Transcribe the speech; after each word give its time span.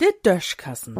Der 0.00 0.12
Döschkassen. 0.24 0.96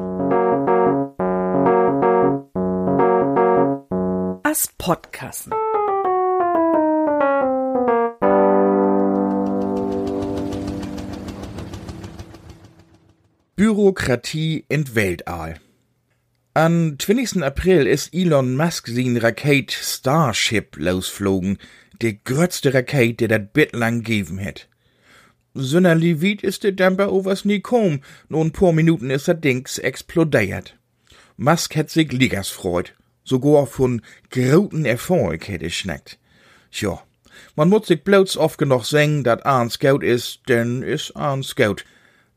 As 4.42 4.68
Podkassen. 4.78 5.52
Bürokratie 13.60 14.64
in 14.70 14.94
Weltall. 14.94 15.60
Am 16.54 16.98
20. 16.98 17.42
April 17.44 17.86
ist 17.86 18.14
Elon 18.14 18.56
Musk 18.56 18.88
sin 18.88 19.18
Raket 19.18 19.70
Starship 19.70 20.76
losflogen, 20.78 21.58
die 22.02 22.22
größte 22.22 22.72
Raket, 22.74 23.20
die 23.20 23.28
dat 23.28 23.52
bitlang 23.52 24.02
geben 24.02 24.40
hat. 24.40 24.68
Sünnerli 25.54 26.22
weit 26.22 26.42
ist 26.42 26.62
der 26.62 26.72
Damper 26.72 27.12
overs 27.12 27.44
nie 27.44 27.60
kom, 27.60 28.00
nur 28.28 28.44
ein 28.44 28.52
paar 28.52 28.72
Minuten 28.72 29.10
ist 29.10 29.28
das 29.28 29.40
Dings 29.40 29.78
explodiert. 29.78 30.76
Musk 31.36 31.76
hat 31.76 31.90
sich 31.90 32.12
ligas 32.12 32.48
freut, 32.48 32.94
sogar 33.24 33.66
von 33.66 34.02
groten 34.30 34.84
Erfolg 34.84 35.48
hätte 35.48 35.70
schnackt. 35.70 36.18
Tja, 36.70 37.02
man 37.56 37.68
muss 37.68 37.88
sich 37.88 38.04
bloß 38.04 38.36
oft 38.36 38.58
genug 38.58 38.84
sagen, 38.84 39.24
dat 39.24 39.44
Arns 39.44 39.74
Scout 39.74 40.02
ist, 40.02 40.42
denn 40.48 40.82
ist 40.82 41.16
Arns 41.16 41.48
Scout. 41.48 41.84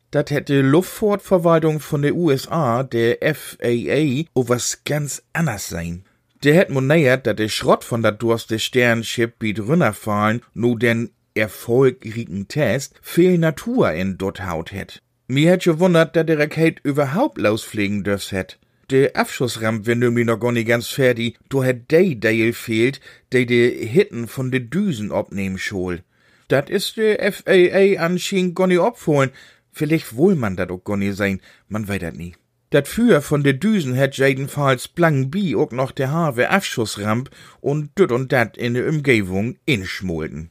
Dat 0.09 0.32
hätte 0.32 0.62
Luftfahrtverwaltung 0.62 1.80
von 1.80 2.02
der 2.02 2.16
USA, 2.16 2.84
der 2.84 3.18
FAA, 3.21 4.26
o 4.34 4.48
was 4.48 4.84
ganz 4.85 5.23
anders 5.34 5.70
sein. 5.70 6.05
Der 6.44 6.56
hätt 6.56 6.70
moniert, 6.70 7.26
dat 7.26 7.40
der 7.40 7.50
Schrott 7.50 7.84
von 7.84 8.02
dat 8.02 8.22
durste 8.22 8.60
Sternship 8.60 9.40
biet 9.40 9.60
runterfallen, 9.60 10.42
nur 10.54 10.78
den 10.78 11.12
erfolgreichen 11.36 12.48
Test 12.48 13.00
viel 13.02 13.38
Natur 13.38 13.92
in 13.94 14.18
dort 14.18 14.46
Haut 14.46 14.72
hätt. 14.72 15.02
Mir 15.28 15.52
hätt 15.52 15.64
gewundert, 15.64 16.16
dat 16.16 16.30
der 16.30 16.40
Rakete 16.40 16.82
überhaupt 16.84 17.38
losfliegen 17.38 18.04
dürft 18.04 18.32
hätt. 18.32 18.60
Der 18.90 19.16
Abschussramp 19.16 19.85
wär 19.85 19.96
nämlich 19.96 20.26
noch 20.26 20.40
gar 20.40 20.52
nicht 20.52 20.68
ganz 20.68 20.88
fertig, 20.88 21.38
du 21.50 21.63
hätt 21.63 21.90
de 21.91 22.16
Dale 22.16 22.54
fehlt, 22.54 23.00
de 23.32 23.46
de 23.46 23.85
Hitten 23.88 24.28
von 24.28 24.52
de 24.52 24.60
Düsen 24.60 25.12
abnehmen 25.12 25.57
schol. 25.57 26.04
Dat 26.50 26.70
is 26.70 26.94
der 26.94 27.32
FAA 27.32 28.04
anscheinend 28.04 28.55
gar 28.55 28.68
nicht 28.68 28.82
abholen, 28.82 29.32
Vielleicht 29.74 30.16
wohl 30.16 30.35
man 30.35 30.55
dat 30.55 30.70
auch 30.70 30.84
gar 30.84 30.98
nicht 30.98 31.18
sein, 31.18 31.41
man 31.68 31.88
weiß 31.88 32.00
dat 32.00 32.16
nie. 32.16 32.35
Dat 32.74 32.88
Führer 32.88 33.21
von 33.21 33.43
de 33.43 33.54
Düsen 33.54 33.93
hätt 33.93 34.18
jedenfalls 34.18 34.88
blang 34.88 35.29
bi 35.29 35.55
auch 35.55 35.71
noch 35.71 35.91
der 35.91 36.10
Harve 36.10 36.49
Abschussramp 36.49 37.29
und 37.62 37.91
düt 37.99 38.12
und 38.12 38.32
dat 38.32 38.57
in 38.57 38.74
de 38.74 38.90
Umgebung 38.90 39.57
inschmolden. 39.66 40.49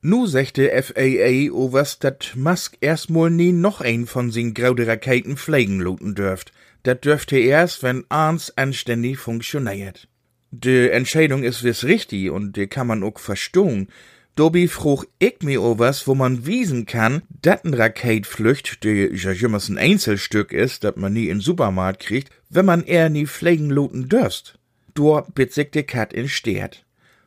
Nu 0.00 0.28
sechte 0.28 0.70
FAA 0.70 1.50
overs, 1.50 1.98
dat 1.98 2.34
Musk 2.36 2.76
erstmal 2.80 3.28
nie 3.28 3.50
noch 3.50 3.80
ein 3.80 4.06
von 4.06 4.30
sin 4.30 4.54
graude 4.54 4.86
Raketen 4.86 5.36
fliegen 5.36 5.80
loten 5.80 6.14
dürft. 6.14 6.52
Dat 6.84 7.04
dürfte 7.04 7.38
erst, 7.38 7.82
wenn 7.82 8.04
eins 8.08 8.56
anständig 8.56 9.18
funktioniert. 9.18 10.06
De 10.52 10.90
Entscheidung 10.90 11.42
is 11.42 11.64
wiss 11.64 11.82
richtig 11.82 12.30
und 12.30 12.56
de 12.56 12.68
kann 12.68 12.86
man 12.86 13.02
auch 13.02 13.18
verstohn. 13.18 13.88
Dobi 14.36 14.66
fruch 14.66 15.04
ich 15.20 15.42
mir 15.42 15.62
overs, 15.62 16.08
wo 16.08 16.16
man 16.16 16.44
wiesen 16.44 16.86
kann, 16.86 17.22
dat 17.40 17.64
n 17.64 17.72
Raketflücht, 17.72 18.82
die 18.82 19.10
ja 19.14 19.30
jümmers 19.30 19.68
ein 19.68 19.78
Einzelstück 19.78 20.52
ist, 20.52 20.82
dat 20.82 20.96
man 20.96 21.12
nie 21.12 21.28
in 21.28 21.38
Supermarkt 21.38 22.00
kriegt, 22.00 22.30
wenn 22.50 22.66
man 22.66 22.82
eher 22.82 23.10
nie 23.10 23.26
pflegen 23.26 23.70
loten 23.70 24.08
dürst. 24.08 24.58
Dort 24.94 25.36
bitzig 25.36 25.70
de 25.70 25.84
Kat 25.84 26.12
in 26.12 26.28
Steert. 26.28 26.84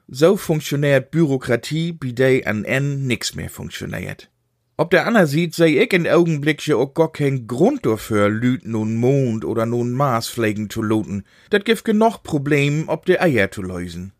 So 0.09 0.35
funktioniert 0.35 1.11
Bürokratie, 1.11 1.93
bi 1.93 2.11
de 2.13 2.45
an 2.45 2.65
en 2.65 3.07
nix 3.07 3.35
mehr 3.35 3.49
funktioniert. 3.49 4.29
Ob 4.75 4.91
der 4.91 5.07
Anna 5.07 5.27
sieht, 5.27 5.55
sei 5.55 5.77
ich 5.77 5.93
in 5.93 6.07
Augenblickje 6.07 6.75
auch 6.75 6.93
gar 6.93 7.11
kein 7.11 7.47
Grund 7.47 7.85
dafür, 7.85 8.29
Lüt 8.29 8.65
nun 8.65 8.97
Mond 8.97 9.45
oder 9.45 9.65
nun 9.65 9.93
Mars 9.93 10.29
pflegen 10.29 10.69
zu 10.69 10.81
loten. 10.81 11.23
Dat 11.49 11.63
gibt 11.63 11.85
genug 11.85 12.21
Problem, 12.21 12.83
ob 12.87 13.05
de 13.05 13.17
Eier 13.19 13.49
zu 13.49 13.61
lösen. 13.61 14.11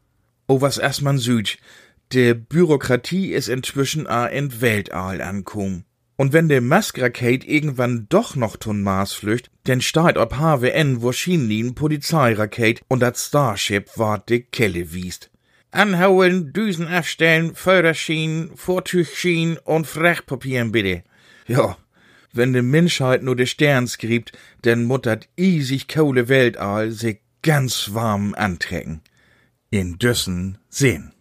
Oh, 0.47 0.61
was 0.61 0.77
erst 0.77 1.01
man 1.01 1.17
süd, 1.17 1.57
de 2.13 2.33
Bürokratie 2.33 3.33
is 3.33 3.47
inzwischen 3.47 4.07
a 4.07 4.27
in 4.27 4.61
Weltall 4.61 5.21
ankom. 5.21 5.83
Und 6.15 6.33
wenn 6.33 6.49
de 6.49 6.61
Maskraket 6.61 7.47
irgendwann 7.47 8.07
doch 8.09 8.35
noch 8.35 8.57
tun 8.57 8.81
Mars 8.81 9.13
flücht, 9.13 9.51
denn 9.67 9.81
steigt 9.81 10.17
ob 10.17 10.35
HWN 10.39 11.03
wahrscheinlich 11.03 11.63
ein 11.63 11.75
Polizeiraket 11.75 12.81
und 12.87 13.01
dat 13.01 13.17
Starship 13.17 13.89
wart 13.97 14.29
de 14.29 14.39
Kelle 14.39 14.93
wiest. 14.93 15.29
Anhauen, 15.69 16.53
Düsen 16.53 16.87
aufstellen, 16.87 17.53
Förderschienen, 17.53 18.55
Vortüchschienen 18.55 19.57
und 19.57 19.85
Frachtpapieren 19.85 20.71
bitte. 20.71 21.03
Ja, 21.45 21.77
wenn 22.33 22.53
de 22.53 22.61
Menschheit 22.61 23.21
nur 23.21 23.35
de 23.35 23.45
Stern 23.45 23.87
skribt, 23.87 24.31
denn 24.63 24.85
muttert 24.85 25.29
isig 25.37 25.87
kohle 25.87 26.29
Weltall 26.29 26.91
sich 26.91 27.19
ganz 27.43 27.93
warm 27.93 28.33
antrecken. 28.33 29.01
In 29.69 29.99
Düssen 29.99 30.57
sehen. 30.69 31.13